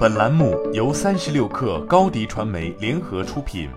[0.00, 3.68] 本栏目由三十六氪高低传媒联合出品。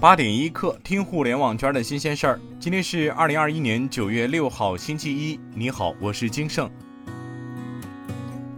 [0.00, 2.40] 八点一刻，听互联网圈的新鲜事儿。
[2.58, 5.38] 今天是二零二一年九月六号，星期一。
[5.54, 6.68] 你好，我是金盛。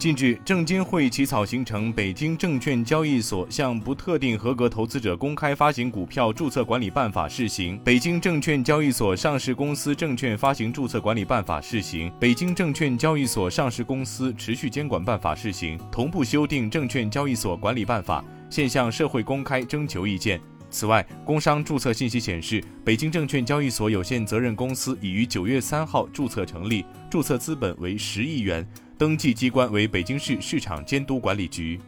[0.01, 20.41] 近日，证监会起草形成北京证券交易所向不特定合格投资者公开发行股票注册管理办法试行，北京证券交易所上市公司证券发行注册管理办法试行，北京证券交易所上市公司持续监管办法试行，同步修订证券交易所管理办法，现向社会公开征求意见。
[20.71, 28.66] 此外，工商注册信息显示，北京证券交易所有限责任公司已于九月三号注册成立，注册资本为十亿元。
[29.00, 31.80] 登记机关为北京市市场监督管理局。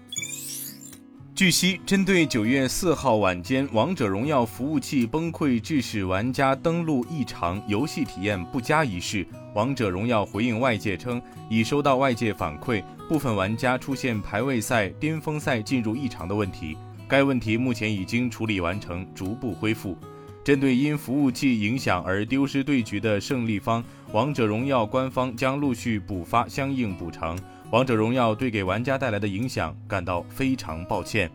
[1.35, 9.23] 据悉，针对九月四号晚间《王者荣耀》服务器崩溃致使玩家登录异常、游戏体验不佳一事，
[9.55, 19.99] 《王者荣耀》回应外界称，已收到外界反馈，部分玩家出现排位赛、巅峰赛进入异常的问题，该问题目前已经处理完成，逐步恢复。
[20.43, 27.39] 针对因服务器影响而丢失对局的胜利方，王者荣耀官方将陆续补发相应补偿。
[27.71, 31.31] 王者荣耀对给玩家带来的影响感到非常抱歉。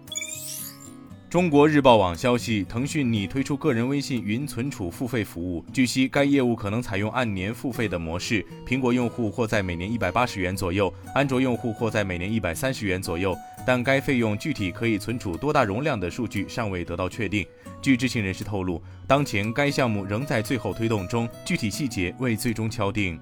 [1.30, 5.64] 中国日报网消息，腾讯拟推出个人微信云存储付费服务。
[5.74, 13.36] 据悉，该业务可能采用按年付费的模式，苹果用户或在每年一百八十元左右，安卓用户或在每年一百三十元左右。
[13.66, 17.46] 但该费用具体可以存储多大容量的数据尚未得到确定。
[17.82, 23.20] 据知情人士透露，当前该项目仍在最后推动中，具体细节未最终敲定。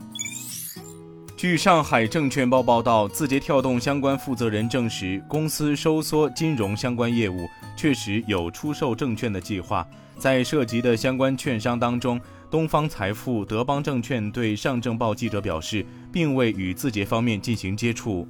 [1.46, 9.88] 据上海证券报报道，字节跳动相关负责人证实，公司收缩金融相关业务，确实有出售证券的计划。
[10.18, 18.28] 在涉及的相关券商当中，东方财富、德邦证券对上证报记者表示，并未与字节方面进行接触。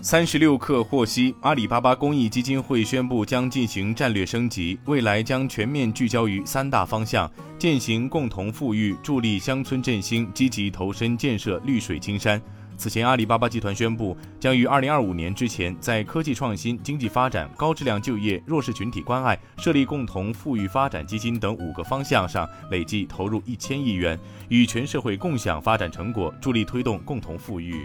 [0.00, 7.28] 三十六氪获悉，阿里巴巴公益基金会宣布将进行战略升级，未来将全面聚焦于三大方向：
[7.58, 12.40] 践行共同富裕，助力乡村振兴，积极投身建设绿水青山。
[12.76, 24.16] 此前，阿里巴巴集团宣布，将于二零二五年之前，在科技创新、经济发展、高质量就业、弱势群体关爱、设立共同富裕发展基金等五个方向上，累计投入一千亿元，
[24.48, 27.84] 与全社会共享发展成果，助力推动共同富裕。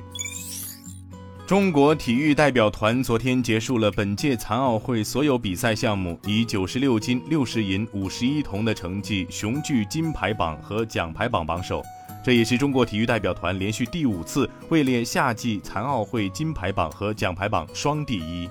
[1.53, 11.79] 中国体育代表团昨天结束了本届残奥会所有比赛项目，以九十六金、六十银、五十一铜的成绩雄踞金牌榜和奖牌榜榜首。
[12.25, 18.49] 这也是中国体育代表团连续第五次位列夏季残奥会金牌榜和奖牌榜双第一。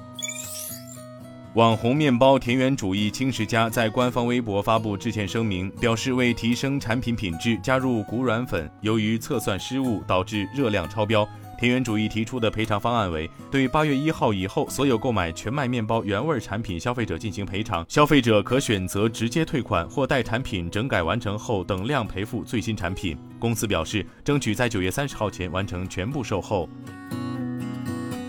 [1.55, 11.29] 网红面包田园主义轻食家在官方微博发布致歉声明，表示为提升产品品质加入谷软粉，由于测算失误导致热量超标。
[11.63, 23.17] 田园主义提出的赔偿方案为：对八月一号以后所有购买全麦面包原味产品消费者进行赔偿，消费者可选择直接退款或待产品整改完成后等量赔付最新产品。
[23.39, 26.69] 公司表示，争取在九月三十号前完成全部售后。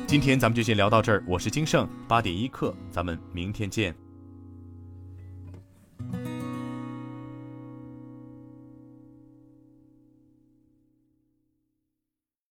[0.05, 3.95] 今天咱们就先聊到这儿，我是金盛八点一刻，咱们明天见。